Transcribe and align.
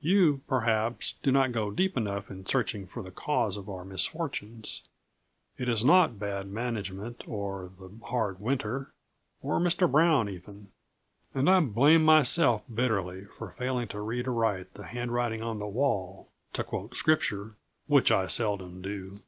You, 0.00 0.40
perhaps, 0.48 1.12
do 1.22 1.30
not 1.30 1.52
go 1.52 1.70
deep 1.70 1.96
enough 1.96 2.28
in 2.28 2.44
searching 2.44 2.86
for 2.86 3.04
the 3.04 3.12
cause 3.12 3.56
of 3.56 3.68
our 3.68 3.84
misfortunes. 3.84 4.82
It 5.58 5.68
is 5.68 5.84
not 5.84 6.18
bad 6.18 6.48
management 6.48 7.22
or 7.28 7.70
the 7.78 7.92
hard 8.06 8.40
winter, 8.40 8.90
or 9.40 9.60
Mr. 9.60 9.88
Brown, 9.88 10.28
even 10.28 10.72
and 11.34 11.48
I 11.48 11.60
blame 11.60 12.04
myself 12.04 12.62
bitterly 12.68 13.26
for 13.26 13.48
failing 13.48 13.86
to 13.94 14.00
read 14.00 14.26
aright 14.26 14.74
the 14.74 14.88
'handwriting 14.88 15.40
on 15.40 15.60
the 15.60 15.68
wall,' 15.68 16.32
to 16.54 16.64
quote 16.64 16.96
scripture, 16.96 17.54
which 17.86 18.10
I 18.10 18.26
seldom 18.26 18.82
do. 18.82 19.20